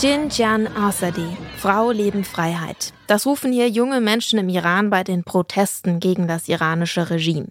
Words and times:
Jin 0.00 0.28
Jan 0.30 0.68
Asadi, 0.76 1.26
Frau, 1.56 1.90
Leben, 1.90 2.22
Freiheit. 2.22 2.92
Das 3.08 3.26
rufen 3.26 3.50
hier 3.50 3.68
junge 3.68 4.00
Menschen 4.00 4.38
im 4.38 4.48
Iran 4.48 4.90
bei 4.90 5.02
den 5.02 5.24
Protesten 5.24 5.98
gegen 5.98 6.28
das 6.28 6.46
iranische 6.46 7.10
Regime. 7.10 7.48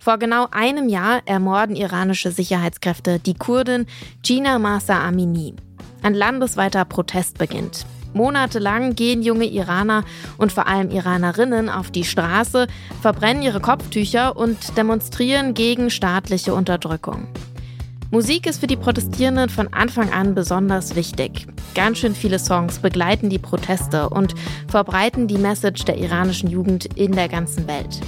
Vor 0.00 0.18
genau 0.18 0.48
einem 0.50 0.88
Jahr 0.88 1.22
ermorden 1.26 1.76
iranische 1.76 2.32
Sicherheitskräfte 2.32 3.20
die 3.20 3.34
Kurdin 3.34 3.86
Gina 4.24 4.58
Masa 4.58 4.98
Amini. 5.00 5.54
Ein 6.02 6.14
landesweiter 6.14 6.84
Protest 6.84 7.38
beginnt. 7.38 7.86
Monatelang 8.14 8.96
gehen 8.96 9.22
junge 9.22 9.46
Iraner 9.46 10.02
und 10.38 10.50
vor 10.50 10.66
allem 10.66 10.90
Iranerinnen 10.90 11.68
auf 11.68 11.92
die 11.92 12.02
Straße, 12.02 12.66
verbrennen 13.00 13.44
ihre 13.44 13.60
Kopftücher 13.60 14.36
und 14.36 14.76
demonstrieren 14.76 15.54
gegen 15.54 15.88
staatliche 15.90 16.52
Unterdrückung. 16.52 17.28
Musik 18.12 18.46
ist 18.48 18.58
für 18.58 18.66
die 18.66 18.76
Protestierenden 18.76 19.48
von 19.48 19.72
Anfang 19.72 20.12
an 20.12 20.34
besonders 20.34 20.96
wichtig. 20.96 21.46
Ganz 21.76 21.98
schön 21.98 22.16
viele 22.16 22.40
Songs 22.40 22.80
begleiten 22.80 23.30
die 23.30 23.38
Proteste 23.38 24.08
und 24.08 24.34
verbreiten 24.66 25.28
die 25.28 25.38
Message 25.38 25.84
der 25.84 25.96
iranischen 25.96 26.50
Jugend 26.50 26.86
in 26.96 27.12
der 27.12 27.28
ganzen 27.28 27.68
Welt. 27.68 28.00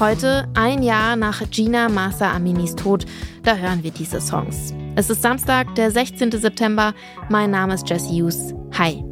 Heute, 0.00 0.48
ein 0.54 0.82
Jahr 0.82 1.14
nach 1.14 1.42
Gina 1.50 1.88
Masa 1.88 2.32
Aminis 2.32 2.74
Tod, 2.74 3.06
da 3.44 3.54
hören 3.54 3.84
wir 3.84 3.92
diese 3.92 4.20
Songs. 4.20 4.74
Es 4.96 5.10
ist 5.10 5.22
Samstag, 5.22 5.76
der 5.76 5.92
16. 5.92 6.32
September. 6.32 6.92
Mein 7.28 7.52
Name 7.52 7.74
ist 7.74 7.88
Jesse 7.88 8.10
Hughes. 8.10 8.52
Hi. 8.76 9.09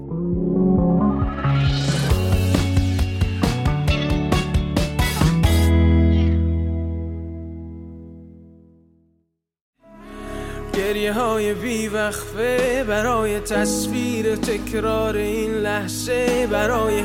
گریه 11.08 11.14
های 11.14 11.54
بیوقفه 11.54 12.84
برای 12.88 13.40
تصویر 13.40 14.36
تکرار 14.36 15.16
این 15.16 15.52
لحظه 15.52 16.48
برای 16.52 17.04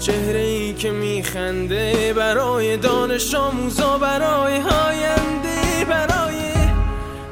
چهره 0.00 0.40
ای 0.40 0.74
که 0.74 0.90
میخنده 0.90 2.14
برای 2.16 2.76
دانش 2.76 3.34
آموزا 3.34 3.98
برای 3.98 4.54
آینده 4.56 5.84
برای 5.88 6.34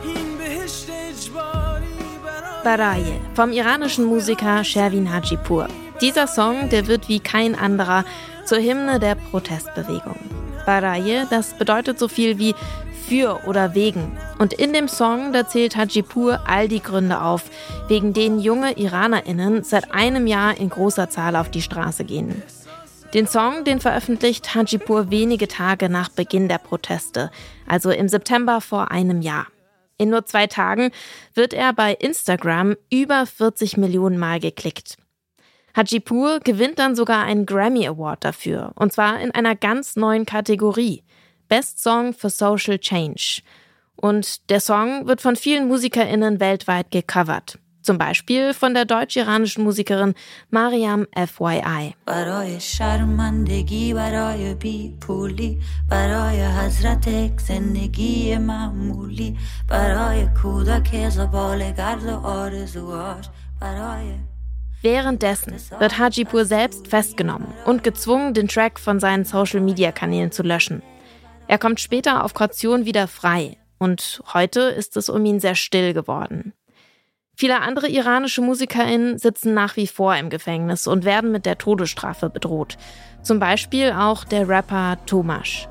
این 0.04 0.38
بهشت 0.38 0.86
اجباری 0.90 1.88
Baraye 2.64 3.20
vom 3.34 3.52
iranischen 3.52 4.04
Musiker 4.04 4.64
Shervin 4.64 5.10
Hajipur. 5.12 5.66
Dieser 6.02 6.26
Song, 6.26 6.68
der 6.68 6.86
wird 6.86 7.08
wie 7.08 7.20
kein 7.20 7.54
anderer 7.54 8.04
zur 8.44 8.58
Hymne 8.58 8.98
der 9.00 9.14
Protestbewegung. 9.14 10.20
Baraye, 10.66 11.26
das 11.30 11.54
bedeutet 11.54 11.98
so 11.98 12.08
viel 12.08 12.38
wie 12.38 12.54
für 13.07 13.41
oder 13.45 13.75
wegen. 13.75 14.17
Und 14.39 14.53
in 14.53 14.73
dem 14.73 14.87
Song, 14.87 15.33
da 15.33 15.47
zählt 15.47 15.75
Hajipur 15.75 16.41
all 16.47 16.67
die 16.67 16.81
Gründe 16.81 17.21
auf, 17.21 17.43
wegen 17.87 18.13
denen 18.13 18.39
junge 18.39 18.77
IranerInnen 18.77 19.63
seit 19.63 19.91
einem 19.93 20.27
Jahr 20.27 20.57
in 20.57 20.69
großer 20.69 21.09
Zahl 21.09 21.35
auf 21.35 21.51
die 21.51 21.61
Straße 21.61 22.03
gehen. 22.03 22.41
Den 23.13 23.27
Song, 23.27 23.63
den 23.63 23.79
veröffentlicht 23.79 24.55
Hajipur 24.55 25.11
wenige 25.11 25.47
Tage 25.47 25.87
nach 25.87 26.09
Beginn 26.09 26.47
der 26.47 26.57
Proteste, 26.57 27.29
also 27.67 27.91
im 27.91 28.09
September 28.09 28.59
vor 28.59 28.89
einem 28.89 29.21
Jahr. 29.21 29.45
In 29.97 30.09
nur 30.09 30.25
zwei 30.25 30.47
Tagen 30.47 30.89
wird 31.35 31.53
er 31.53 31.73
bei 31.73 31.93
Instagram 31.93 32.75
über 32.91 33.25
40 33.27 33.77
Millionen 33.77 34.17
Mal 34.17 34.39
geklickt. 34.39 34.97
Hajipur 35.75 36.39
gewinnt 36.39 36.79
dann 36.79 36.95
sogar 36.95 37.23
einen 37.23 37.45
Grammy 37.45 37.87
Award 37.87 38.23
dafür, 38.23 38.71
und 38.75 38.93
zwar 38.93 39.19
in 39.19 39.31
einer 39.31 39.55
ganz 39.55 39.95
neuen 39.95 40.25
Kategorie. 40.25 41.03
Best 41.53 41.83
Song 41.83 42.13
for 42.13 42.31
Social 42.31 42.79
Change. 42.79 43.43
Und 43.95 44.49
der 44.49 44.59
Song 44.59 45.05
wird 45.05 45.21
von 45.21 45.35
vielen 45.35 45.67
MusikerInnen 45.67 46.39
weltweit 46.39 46.89
gecovert. 46.89 47.59
Zum 47.83 47.99
Beispiel 47.99 48.55
von 48.55 48.73
der 48.73 48.85
deutsch-iranischen 48.85 49.63
Musikerin 49.63 50.15
Mariam 50.49 51.05
FYI. 51.13 51.93
Währenddessen 64.81 65.53
wird 65.77 65.99
Hajipur 65.99 66.45
selbst 66.45 66.87
festgenommen 66.87 67.53
und 67.65 67.83
gezwungen, 67.83 68.33
den 68.33 68.47
Track 68.47 68.79
von 68.79 68.99
seinen 68.99 69.23
Social-Media-Kanälen 69.23 70.31
zu 70.31 70.41
löschen. 70.41 70.81
Er 71.47 71.57
kommt 71.57 71.79
später 71.79 72.23
auf 72.23 72.33
Kaution 72.33 72.85
wieder 72.85 73.07
frei 73.07 73.57
und 73.77 74.21
heute 74.33 74.61
ist 74.61 74.97
es 74.97 75.09
um 75.09 75.25
ihn 75.25 75.39
sehr 75.39 75.55
still 75.55 75.93
geworden. 75.93 76.53
Viele 77.35 77.61
andere 77.61 77.89
iranische 77.89 78.41
MusikerInnen 78.41 79.17
sitzen 79.17 79.53
nach 79.53 79.75
wie 79.75 79.87
vor 79.87 80.15
im 80.15 80.29
Gefängnis 80.29 80.87
und 80.87 81.03
werden 81.03 81.31
mit 81.31 81.45
der 81.45 81.57
Todesstrafe 81.57 82.29
bedroht. 82.29 82.77
Zum 83.23 83.39
Beispiel 83.39 83.91
auch 83.91 84.23
der 84.23 84.47
Rapper 84.47 84.97
Tomasz. 85.05 85.67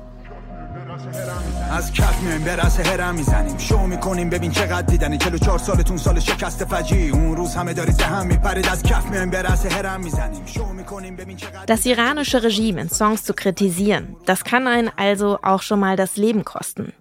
از 1.70 1.92
کف 1.92 2.22
میایم 2.22 2.44
به 2.44 2.56
رس 2.56 2.80
هرم 2.80 3.14
میزنیم 3.14 3.58
شو 3.58 3.86
میکنیم 3.86 4.30
ببین 4.30 4.50
چقدر 4.50 4.82
دیدنی 4.82 5.18
44 5.18 5.58
سالتون 5.58 5.96
سال 5.96 6.20
شکست 6.20 6.64
فجی 6.64 7.08
اون 7.08 7.36
روز 7.36 7.54
همه 7.54 7.74
داری 7.74 7.92
زهم 7.92 8.26
میپرید 8.26 8.68
از 8.68 8.82
کف 8.82 9.06
میایم 9.06 9.30
به 9.30 9.42
رس 9.42 9.66
هرم 9.66 10.00
میزنیم 10.00 10.46
شو 10.46 10.66
میکنیم 10.66 11.16
ببین 11.16 11.36
چقدر 11.36 11.76
Das 11.76 11.86
iranische 11.86 12.42
Regime 12.42 12.80
in 12.80 12.88
Songs 12.88 13.24
zu 13.24 13.34
kritisieren, 13.34 14.16
das 14.26 14.44
kann 14.44 14.66
einen 14.66 14.90
also 14.96 15.38
auch 15.42 15.62
schon 15.62 15.80
mal 15.80 15.96
das 15.96 16.16
Leben 16.16 16.44
kosten. 16.44 16.92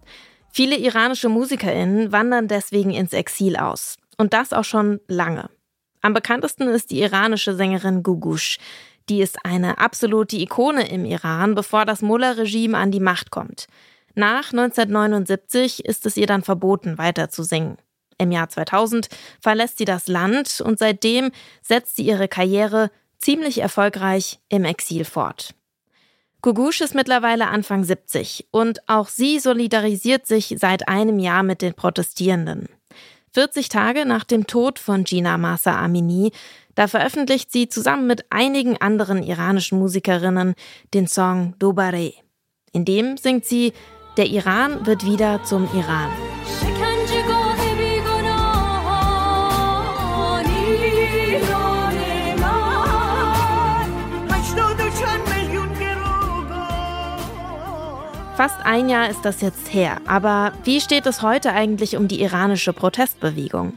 Viele 0.52 0.78
iranische 0.78 1.30
MusikerInnen 1.30 2.12
wandern 2.12 2.48
deswegen 2.48 2.92
ins 2.92 3.14
Exil 3.14 3.56
aus. 3.58 3.98
Und 4.18 4.34
das 4.34 4.54
auch 4.54 4.64
schon 4.64 5.00
lange. 5.08 5.50
Am 6.02 6.14
bekanntesten 6.14 6.68
ist 6.70 6.90
die 6.92 7.02
iranische 7.02 7.54
Sängerin 7.54 8.02
Gugush. 8.02 8.58
Die 9.09 9.21
ist 9.21 9.45
eine 9.45 9.79
absolute 9.79 10.37
Ikone 10.37 10.89
im 10.89 11.05
Iran, 11.05 11.55
bevor 11.55 11.85
das 11.85 12.03
Mullah-Regime 12.03 12.77
an 12.77 12.91
die 12.91 13.01
Macht 13.01 13.31
kommt. 13.31 13.67
Nach 14.15 14.53
1979 14.53 15.85
ist 15.85 16.07
es 16.07 16.17
ihr 16.17 16.27
dann 16.27 16.43
verboten, 16.43 16.99
weiter 16.99 17.31
zu 17.31 17.43
singen. 17.43 17.79
Im 18.19 18.31
Jahr 18.31 18.49
2000 18.49 19.09
verlässt 19.41 19.79
sie 19.79 19.85
das 19.85 20.07
Land 20.07 20.61
und 20.61 20.79
seitdem 20.79 21.33
setzt 21.63 21.97
sie 21.97 22.05
ihre 22.05 22.29
Karriere 22.29 22.91
ziemlich 23.19 23.59
erfolgreich 23.59 24.41
im 24.49 24.65
Exil 24.65 25.05
fort. 25.05 25.55
Gugush 26.43 26.81
ist 26.81 26.95
mittlerweile 26.95 27.49
Anfang 27.49 27.85
70 27.85 28.49
und 28.51 28.89
auch 28.89 29.09
sie 29.09 29.39
solidarisiert 29.39 30.27
sich 30.27 30.57
seit 30.59 30.89
einem 30.89 31.21
Jahr 31.21 31.45
mit 31.45 31.63
den 31.63 31.75
Protestierenden. 31.75 32.69
40 33.35 33.69
Tage 33.69 34.05
nach 34.05 34.25
dem 34.25 34.47
Tod 34.47 34.79
von 34.79 35.05
Gina 35.05 35.39
Masa 35.39 35.79
Amini, 35.83 36.33
da 36.75 36.87
veröffentlicht 36.87 37.51
sie 37.51 37.69
zusammen 37.69 38.07
mit 38.07 38.27
einigen 38.31 38.77
anderen 38.81 39.23
iranischen 39.23 39.79
Musikerinnen 39.79 40.55
den 40.93 41.07
Song 41.07 41.55
Dobare. 41.59 42.13
In 42.73 42.85
dem 42.85 43.17
singt 43.17 43.45
sie, 43.45 43.73
der 44.17 44.27
Iran 44.27 44.87
wird 44.87 45.07
wieder 45.07 45.43
zum 45.45 45.69
Iran. 45.75 46.11
Fast 58.37 58.61
ein 58.65 58.89
Jahr 58.89 59.11
ist 59.11 59.27
das 59.27 59.43
jetzt 59.43 59.75
her, 59.75 60.01
aber 60.07 60.55
wie 60.65 60.81
steht 60.81 61.05
es 61.05 61.21
heute 61.21 61.53
eigentlich 61.53 61.97
um 61.97 62.09
die 62.09 62.23
iranische 62.23 62.73
Protestbewegung? 62.73 63.77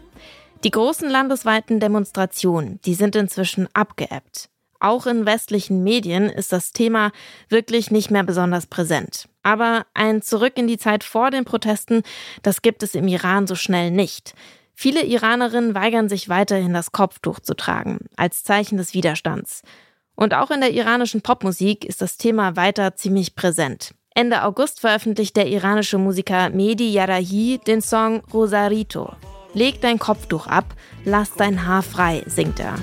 Die 0.63 0.71
großen 0.71 1.09
landesweiten 1.09 1.81
Demonstrationen, 1.81 2.79
die 2.85 2.93
sind 2.93 3.17
inzwischen 3.17 3.67
abgeebbt. 3.73 4.49
Auch 4.79 5.07
in 5.07 5.25
westlichen 5.25 5.83
Medien 5.83 6.29
ist 6.29 6.53
das 6.53 6.71
Thema 6.71 7.11
wirklich 7.49 7.91
nicht 7.91 8.11
mehr 8.11 8.23
besonders 8.23 8.65
präsent. 8.65 9.27
Aber 9.43 9.85
ein 9.93 10.21
Zurück 10.21 10.53
in 10.55 10.67
die 10.67 10.77
Zeit 10.77 11.03
vor 11.03 11.31
den 11.31 11.43
Protesten, 11.43 12.03
das 12.41 12.61
gibt 12.61 12.81
es 12.81 12.95
im 12.95 13.09
Iran 13.09 13.47
so 13.47 13.55
schnell 13.55 13.91
nicht. 13.91 14.35
Viele 14.73 15.03
Iranerinnen 15.03 15.75
weigern 15.75 16.07
sich 16.07 16.29
weiterhin 16.29 16.73
das 16.73 16.93
Kopftuch 16.93 17.41
zu 17.41 17.55
tragen, 17.55 18.07
als 18.15 18.43
Zeichen 18.43 18.77
des 18.77 18.93
Widerstands. 18.93 19.63
Und 20.15 20.33
auch 20.33 20.49
in 20.49 20.61
der 20.61 20.71
iranischen 20.71 21.21
Popmusik 21.21 21.83
ist 21.83 22.01
das 22.01 22.17
Thema 22.17 22.55
weiter 22.55 22.95
ziemlich 22.95 23.35
präsent. 23.35 23.93
Ende 24.17 24.43
August 24.43 24.79
veröffentlicht 24.79 25.35
der 25.35 25.47
iranische 25.47 25.97
Musiker 25.97 26.49
Mehdi 26.49 26.89
Yarahi 26.89 27.59
den 27.67 27.81
Song 27.81 28.23
Rosarito. 28.33 29.11
Leg 29.53 29.81
dein 29.81 29.99
Kopftuch 29.99 30.47
ab, 30.47 30.73
lass 31.03 31.33
dein 31.33 31.67
Haar 31.67 31.83
frei, 31.83 32.23
singt 32.25 32.61
er. 32.61 32.75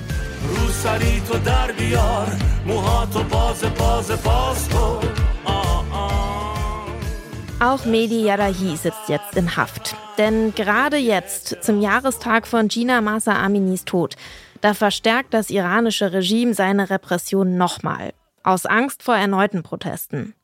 Auch 7.59 7.85
Mehdi 7.85 8.21
Yarahi 8.21 8.77
sitzt 8.77 9.09
jetzt 9.09 9.35
in 9.35 9.57
Haft. 9.57 9.95
Denn 10.19 10.53
gerade 10.53 10.97
jetzt, 10.97 11.57
zum 11.63 11.81
Jahrestag 11.81 12.45
von 12.45 12.67
Gina 12.67 13.01
Masa 13.01 13.43
Aminis 13.43 13.85
Tod, 13.85 14.17
da 14.61 14.75
verstärkt 14.75 15.33
das 15.33 15.49
iranische 15.49 16.13
Regime 16.13 16.53
seine 16.53 16.91
Repression 16.91 17.57
nochmal. 17.57 18.13
Aus 18.43 18.67
Angst 18.67 19.01
vor 19.01 19.15
erneuten 19.15 19.63
Protesten. 19.63 20.35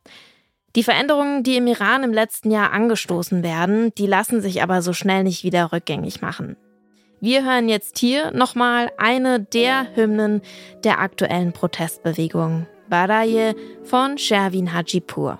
Die 0.75 0.83
Veränderungen, 0.83 1.43
die 1.43 1.57
im 1.57 1.67
Iran 1.67 2.03
im 2.03 2.13
letzten 2.13 2.51
Jahr 2.51 2.71
angestoßen 2.71 3.43
werden, 3.43 3.91
die 3.97 4.05
lassen 4.05 4.41
sich 4.41 4.61
aber 4.61 4.81
so 4.81 4.93
schnell 4.93 5.23
nicht 5.23 5.43
wieder 5.43 5.71
rückgängig 5.73 6.21
machen. 6.21 6.57
Wir 7.21 7.43
hören 7.43 7.67
jetzt 7.67 7.97
hier 7.97 8.31
nochmal 8.31 8.91
eine 8.97 9.39
der 9.41 9.87
Hymnen 9.95 10.41
der 10.83 10.99
aktuellen 10.99 11.51
Protestbewegung, 11.51 12.67
Baraye 12.87 13.55
von 13.83 14.17
Sherwin 14.17 14.73
Hajipur. 14.73 15.39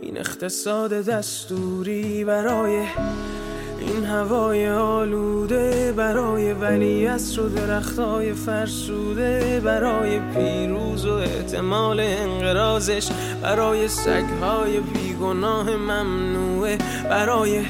این 0.00 0.18
اقتصاد 0.18 0.92
دستوری 0.92 2.24
برای 2.24 2.86
این 3.80 4.04
هوای 4.04 4.68
آلوده 4.68 5.92
برای 5.96 6.52
ولی 6.52 7.06
و 7.38 7.48
درختای 7.48 8.32
فرسوده 8.32 9.60
برای 9.64 10.20
پیروز 10.20 11.06
و 11.06 11.12
احتمال 11.12 12.00
انقرازش 12.00 13.08
برای 13.42 13.88
سگهای 13.88 14.80
بیگناه 14.80 15.76
ممنوعه 15.76 16.78
برای 17.10 17.62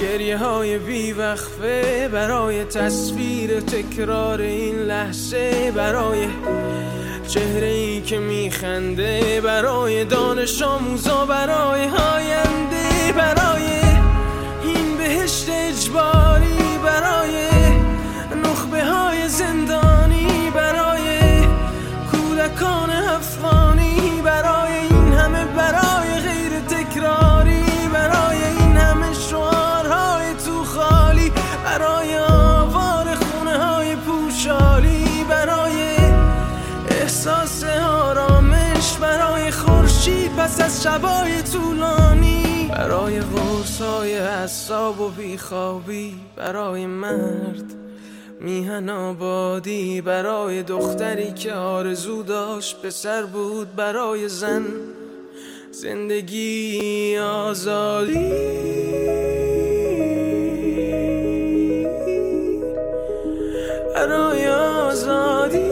گریه 0.00 0.36
های 0.36 0.78
بیوقفه 0.78 2.08
برای 2.12 2.64
تصویر 2.64 3.60
تکرار 3.60 4.40
این 4.40 4.78
لحظه 4.78 5.72
برای 5.76 6.26
چهره 7.28 7.66
ای 7.66 8.00
که 8.00 8.18
میخنده 8.18 9.40
برای 9.40 10.04
دانش 10.04 10.62
آموزا 10.62 11.26
برای 11.26 11.86
هاینده 11.86 13.12
برای 13.16 13.62
این 14.62 14.96
بهشت 14.96 15.46
اجباری. 15.48 16.69
پس 40.40 40.60
از 40.60 40.82
شبای 40.82 41.42
طولانی. 41.42 42.68
برای 42.68 43.20
غرص 43.20 43.80
های 43.80 44.18
حساب 44.18 45.00
و 45.00 45.08
بیخوابی 45.08 46.14
برای 46.36 46.86
مرد 46.86 47.64
میهن 48.40 48.88
آبادی 48.88 50.00
برای 50.00 50.62
دختری 50.62 51.32
که 51.32 51.52
آرزو 51.52 52.22
داشت 52.22 52.82
پسر 52.82 53.22
بود 53.22 53.76
برای 53.76 54.28
زن 54.28 54.66
زندگی 55.72 57.18
آزادی. 57.18 58.32
برای 63.94 64.48
آزادی. 64.48 65.69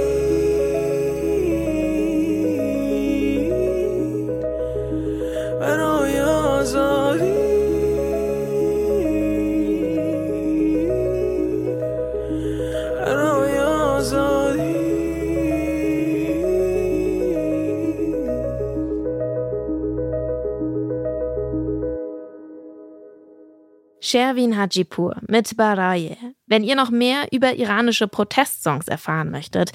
Sherwin 24.09 24.57
Hajipur 24.57 25.17
mit 25.29 25.55
Baraye. 25.59 26.17
Wenn 26.47 26.65
ihr 26.65 26.77
noch 26.77 26.89
mehr 26.89 27.27
über 27.31 27.57
iranische 27.57 28.09
Protestsongs 28.09 28.89
erfahren 28.89 29.31
möchtet, 29.31 29.71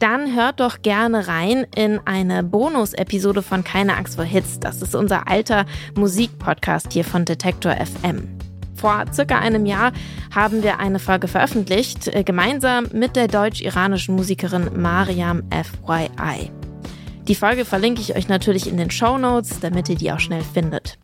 dann 0.00 0.34
hört 0.34 0.58
doch 0.58 0.82
gerne 0.82 1.28
rein 1.28 1.68
in 1.76 2.00
eine 2.04 2.42
Bonus-Episode 2.42 3.42
von 3.42 3.62
Keine 3.62 3.96
Angst 3.96 4.16
vor 4.16 4.24
Hits. 4.24 4.58
Das 4.58 4.82
ist 4.82 4.96
unser 4.96 5.28
alter 5.28 5.66
Musikpodcast 5.94 6.92
hier 6.92 7.04
von 7.04 7.24
Detektor 7.24 7.76
FM. 7.76 8.26
Vor 8.74 9.04
circa 9.12 9.38
einem 9.38 9.66
Jahr 9.66 9.92
haben 10.34 10.64
wir 10.64 10.80
eine 10.80 10.98
Folge 10.98 11.28
veröffentlicht, 11.28 12.08
äh, 12.08 12.24
gemeinsam 12.24 12.88
mit 12.92 13.14
der 13.14 13.28
deutsch-iranischen 13.28 14.16
Musikerin 14.16 14.68
Mariam 14.82 15.44
FYI. 15.52 16.50
Die 17.28 17.36
Folge 17.36 17.64
verlinke 17.64 18.00
ich 18.00 18.16
euch 18.16 18.26
natürlich 18.26 18.66
in 18.66 18.78
den 18.78 18.90
Show 18.90 19.16
Notes, 19.16 19.60
damit 19.60 19.88
ihr 19.88 19.96
die 19.96 20.10
auch 20.10 20.18
schnell 20.18 20.42
findet. 20.42 20.98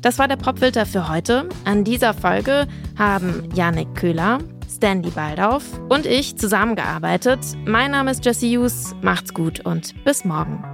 Das 0.00 0.18
war 0.18 0.28
der 0.28 0.36
Popfilter 0.36 0.86
für 0.86 1.08
heute. 1.08 1.48
An 1.64 1.84
dieser 1.84 2.14
Folge 2.14 2.66
haben 2.98 3.48
Janik 3.54 3.94
Köhler, 3.94 4.38
Stanley 4.68 5.10
Baldauf 5.10 5.64
und 5.90 6.06
ich 6.06 6.36
zusammengearbeitet. 6.38 7.40
Mein 7.66 7.90
Name 7.90 8.10
ist 8.10 8.24
Jesse 8.24 8.46
Hughes. 8.46 8.94
Macht's 9.02 9.34
gut 9.34 9.60
und 9.66 9.94
bis 10.04 10.24
morgen. 10.24 10.64